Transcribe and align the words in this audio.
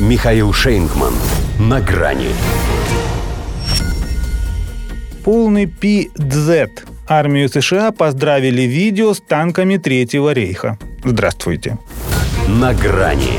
Михаил 0.00 0.52
Шейнгман. 0.52 1.14
На 1.60 1.80
грани. 1.80 2.30
Полный 5.22 5.66
PZ. 5.66 6.68
Армию 7.06 7.48
США 7.48 7.92
поздравили 7.92 8.62
видео 8.62 9.14
с 9.14 9.20
танками 9.20 9.76
Третьего 9.76 10.32
рейха. 10.32 10.80
Здравствуйте. 11.04 11.78
На 12.48 12.74
грани. 12.74 13.38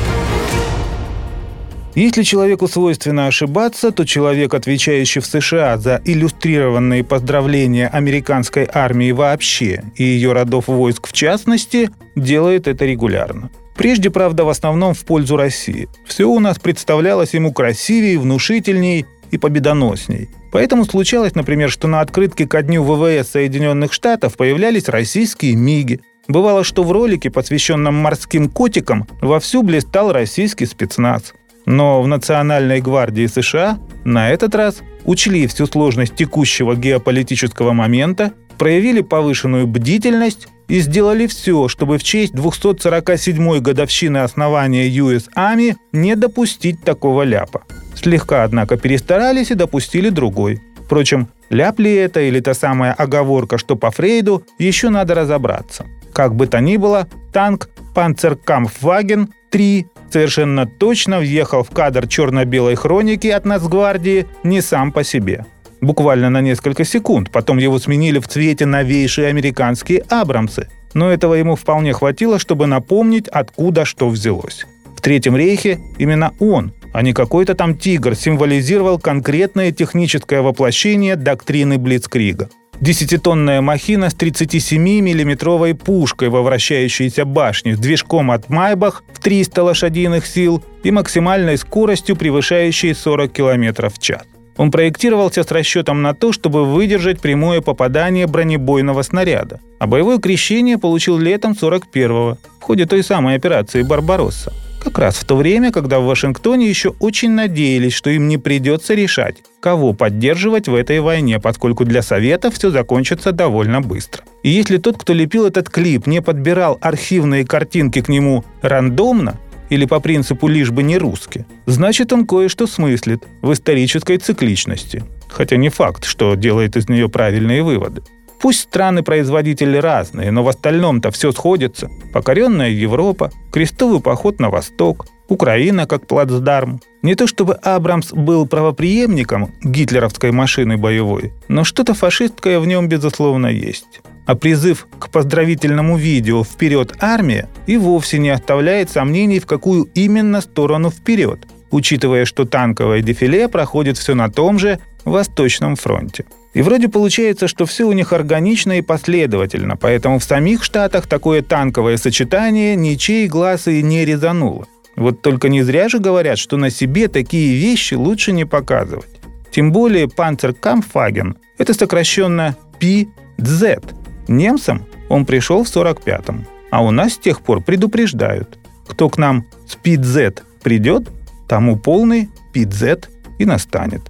Если 1.94 2.22
человеку 2.22 2.68
свойственно 2.68 3.26
ошибаться, 3.26 3.90
то 3.90 4.06
человек, 4.06 4.54
отвечающий 4.54 5.20
в 5.20 5.26
США 5.26 5.76
за 5.76 6.00
иллюстрированные 6.06 7.04
поздравления 7.04 7.88
американской 7.88 8.66
армии 8.72 9.12
вообще 9.12 9.84
и 9.94 10.04
ее 10.04 10.32
родов 10.32 10.68
войск 10.68 11.08
в 11.08 11.12
частности, 11.12 11.90
делает 12.14 12.66
это 12.66 12.86
регулярно. 12.86 13.50
Прежде, 13.76 14.10
правда, 14.10 14.44
в 14.44 14.48
основном 14.48 14.94
в 14.94 15.04
пользу 15.04 15.36
России. 15.36 15.88
Все 16.06 16.24
у 16.24 16.40
нас 16.40 16.58
представлялось 16.58 17.34
ему 17.34 17.52
красивее, 17.52 18.18
внушительней 18.18 19.06
и 19.30 19.38
победоносней. 19.38 20.30
Поэтому 20.52 20.84
случалось, 20.84 21.34
например, 21.34 21.70
что 21.70 21.88
на 21.88 22.00
открытке 22.00 22.46
ко 22.46 22.62
дню 22.62 22.82
ВВС 22.82 23.30
Соединенных 23.30 23.92
Штатов 23.92 24.36
появлялись 24.36 24.88
российские 24.88 25.54
МИГи. 25.56 26.00
Бывало, 26.28 26.64
что 26.64 26.82
в 26.82 26.90
ролике, 26.90 27.30
посвященном 27.30 27.94
морским 27.94 28.48
котикам, 28.48 29.06
вовсю 29.20 29.62
блистал 29.62 30.12
российский 30.12 30.66
спецназ. 30.66 31.34
Но 31.66 32.00
в 32.00 32.06
Национальной 32.08 32.80
гвардии 32.80 33.26
США 33.26 33.78
на 34.04 34.30
этот 34.30 34.54
раз 34.54 34.78
учли 35.04 35.46
всю 35.46 35.66
сложность 35.66 36.14
текущего 36.14 36.76
геополитического 36.76 37.72
момента, 37.72 38.32
проявили 38.58 39.00
повышенную 39.00 39.66
бдительность 39.66 40.48
и 40.68 40.80
сделали 40.80 41.26
все, 41.26 41.68
чтобы 41.68 41.98
в 41.98 42.02
честь 42.02 42.34
247-й 42.34 43.60
годовщины 43.60 44.18
основания 44.18 44.88
US 44.88 45.28
Army 45.36 45.76
не 45.92 46.16
допустить 46.16 46.82
такого 46.82 47.22
ляпа. 47.22 47.62
Слегка, 47.94 48.44
однако, 48.44 48.76
перестарались 48.76 49.50
и 49.50 49.54
допустили 49.54 50.10
другой. 50.10 50.60
Впрочем, 50.84 51.28
ляп 51.50 51.80
ли 51.80 51.94
это 51.94 52.20
или 52.20 52.40
та 52.40 52.54
самая 52.54 52.92
оговорка, 52.92 53.58
что 53.58 53.76
по 53.76 53.90
Фрейду, 53.90 54.44
еще 54.58 54.88
надо 54.88 55.14
разобраться. 55.14 55.86
Как 56.12 56.34
бы 56.34 56.46
то 56.46 56.60
ни 56.60 56.76
было, 56.76 57.08
танк 57.32 57.68
Panzerkampfwagen 57.94 59.28
3 59.50 59.86
совершенно 60.10 60.66
точно 60.66 61.18
въехал 61.18 61.62
в 61.62 61.70
кадр 61.70 62.06
черно-белой 62.06 62.74
хроники 62.74 63.26
от 63.28 63.44
Нацгвардии 63.44 64.26
не 64.42 64.60
сам 64.60 64.92
по 64.92 65.04
себе. 65.04 65.44
Буквально 65.80 66.30
на 66.30 66.40
несколько 66.40 66.84
секунд, 66.84 67.30
потом 67.30 67.58
его 67.58 67.78
сменили 67.78 68.18
в 68.18 68.28
цвете 68.28 68.66
новейшие 68.66 69.28
американские 69.28 70.04
Абрамсы. 70.08 70.68
Но 70.94 71.10
этого 71.10 71.34
ему 71.34 71.56
вполне 71.56 71.92
хватило, 71.92 72.38
чтобы 72.38 72.66
напомнить, 72.66 73.28
откуда 73.28 73.84
что 73.84 74.08
взялось. 74.08 74.66
В 74.96 75.00
Третьем 75.02 75.36
рейхе 75.36 75.78
именно 75.98 76.32
он, 76.40 76.72
а 76.92 77.02
не 77.02 77.12
какой-то 77.12 77.54
там 77.54 77.76
тигр, 77.76 78.14
символизировал 78.14 78.98
конкретное 78.98 79.70
техническое 79.72 80.40
воплощение 80.40 81.16
доктрины 81.16 81.76
Блицкрига. 81.76 82.48
Десятитонная 82.80 83.62
махина 83.62 84.10
с 84.10 84.14
37-миллиметровой 84.14 85.74
пушкой 85.74 86.28
во 86.28 86.42
вращающейся 86.42 87.24
башне 87.24 87.74
с 87.74 87.78
движком 87.78 88.30
от 88.30 88.50
Майбах 88.50 89.02
в 89.12 89.20
300 89.20 89.62
лошадиных 89.62 90.26
сил 90.26 90.62
и 90.82 90.90
максимальной 90.90 91.56
скоростью, 91.56 92.16
превышающей 92.16 92.94
40 92.94 93.32
км 93.32 93.88
в 93.88 93.98
час. 93.98 94.24
Он 94.56 94.70
проектировался 94.70 95.42
с 95.42 95.50
расчетом 95.50 96.02
на 96.02 96.14
то, 96.14 96.32
чтобы 96.32 96.64
выдержать 96.64 97.20
прямое 97.20 97.60
попадание 97.60 98.26
бронебойного 98.26 99.02
снаряда. 99.02 99.60
А 99.78 99.86
боевое 99.86 100.18
крещение 100.18 100.78
получил 100.78 101.18
летом 101.18 101.52
41-го 101.52 102.38
в 102.60 102.62
ходе 102.62 102.86
той 102.86 103.02
самой 103.02 103.36
операции 103.36 103.82
«Барбаросса». 103.82 104.52
Как 104.82 105.00
раз 105.00 105.16
в 105.16 105.24
то 105.24 105.34
время, 105.34 105.72
когда 105.72 105.98
в 105.98 106.04
Вашингтоне 106.04 106.68
еще 106.68 106.94
очень 107.00 107.32
надеялись, 107.32 107.92
что 107.92 108.08
им 108.08 108.28
не 108.28 108.38
придется 108.38 108.94
решать, 108.94 109.38
кого 109.58 109.92
поддерживать 109.94 110.68
в 110.68 110.74
этой 110.76 111.00
войне, 111.00 111.40
поскольку 111.40 111.84
для 111.84 112.02
Совета 112.02 112.52
все 112.52 112.70
закончится 112.70 113.32
довольно 113.32 113.80
быстро. 113.80 114.22
И 114.44 114.50
если 114.50 114.76
тот, 114.76 114.96
кто 114.96 115.12
лепил 115.12 115.44
этот 115.44 115.70
клип, 115.70 116.06
не 116.06 116.22
подбирал 116.22 116.78
архивные 116.80 117.44
картинки 117.44 118.00
к 118.00 118.08
нему 118.08 118.44
рандомно, 118.62 119.40
или 119.70 119.84
по 119.84 120.00
принципу 120.00 120.48
«лишь 120.48 120.70
бы 120.70 120.82
не 120.82 120.98
русский», 120.98 121.44
значит 121.66 122.12
он 122.12 122.26
кое-что 122.26 122.66
смыслит 122.66 123.24
в 123.42 123.52
исторической 123.52 124.18
цикличности. 124.18 125.04
Хотя 125.28 125.56
не 125.56 125.68
факт, 125.68 126.04
что 126.04 126.34
делает 126.34 126.76
из 126.76 126.88
нее 126.88 127.08
правильные 127.08 127.62
выводы. 127.62 128.02
Пусть 128.40 128.60
страны-производители 128.60 129.78
разные, 129.78 130.30
но 130.30 130.44
в 130.44 130.48
остальном-то 130.48 131.10
все 131.10 131.32
сходится. 131.32 131.90
Покоренная 132.12 132.70
Европа, 132.70 133.32
крестовый 133.50 134.00
поход 134.00 134.40
на 134.40 134.50
восток, 134.50 135.06
Украина 135.28 135.86
как 135.86 136.06
плацдарм. 136.06 136.80
Не 137.02 137.14
то 137.14 137.26
чтобы 137.26 137.54
Абрамс 137.54 138.12
был 138.12 138.46
правоприемником 138.46 139.52
гитлеровской 139.62 140.32
машины 140.32 140.76
боевой, 140.76 141.32
но 141.48 141.64
что-то 141.64 141.94
фашистское 141.94 142.60
в 142.60 142.66
нем 142.66 142.88
безусловно 142.88 143.46
есть. 143.46 144.00
А 144.26 144.34
призыв 144.34 144.86
к 144.98 145.08
поздравительному 145.08 145.96
видео 145.96 146.44
«Вперед, 146.44 146.94
армия!» 147.00 147.48
И 147.66 147.76
вовсе 147.76 148.18
не 148.18 148.30
оставляет 148.30 148.90
сомнений, 148.90 149.40
в 149.40 149.46
какую 149.46 149.88
именно 149.94 150.40
сторону 150.40 150.90
вперед, 150.90 151.46
учитывая, 151.70 152.24
что 152.24 152.44
танковое 152.44 153.02
дефиле 153.02 153.48
проходит 153.48 153.98
все 153.98 154.14
на 154.14 154.30
том 154.30 154.58
же 154.58 154.78
Восточном 155.04 155.76
фронте. 155.76 156.24
И 156.54 156.62
вроде 156.62 156.88
получается, 156.88 157.48
что 157.48 157.66
все 157.66 157.84
у 157.84 157.92
них 157.92 158.12
органично 158.12 158.78
и 158.78 158.82
последовательно, 158.82 159.76
поэтому 159.76 160.18
в 160.18 160.24
самих 160.24 160.64
Штатах 160.64 161.06
такое 161.06 161.42
танковое 161.42 161.96
сочетание 161.98 162.74
ничей 162.76 163.28
глаз 163.28 163.68
и 163.68 163.82
не 163.82 164.04
резануло. 164.04 164.66
Вот 164.96 165.20
только 165.20 165.50
не 165.50 165.62
зря 165.62 165.88
же 165.88 165.98
говорят, 165.98 166.38
что 166.38 166.56
на 166.56 166.70
себе 166.70 167.08
такие 167.08 167.54
вещи 167.56 167.94
лучше 167.94 168.32
не 168.32 168.46
показывать. 168.46 169.20
Тем 169.50 169.70
более 169.70 170.06
Panzerkampfwagen– 170.06 171.36
это 171.58 171.74
сокращенно 171.74 172.56
PZ. 172.80 173.94
Немцам 174.28 174.86
он 175.08 175.26
пришел 175.26 175.62
в 175.62 175.68
45-м, 175.68 176.46
а 176.76 176.82
у 176.82 176.90
нас 176.90 177.14
с 177.14 177.18
тех 177.18 177.40
пор 177.40 177.62
предупреждают. 177.62 178.58
Кто 178.86 179.08
к 179.08 179.16
нам 179.16 179.46
с 179.66 179.78
PZ 179.82 180.42
придет, 180.62 181.08
тому 181.48 181.78
полный 181.78 182.28
PZ 182.54 183.06
и 183.38 183.46
настанет. 183.46 184.02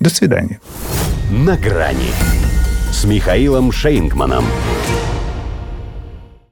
До 0.00 0.10
свидания. 0.10 0.60
На 1.30 1.56
грани 1.56 2.12
с 2.92 3.04
Михаилом 3.04 3.72
Шейнгманом. 3.72 4.44